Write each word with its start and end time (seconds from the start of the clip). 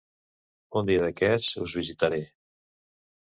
Un 0.79 0.87
dia 0.89 1.03
d'aquests 1.03 1.51
us 1.67 1.75
visitaré... 1.81 2.21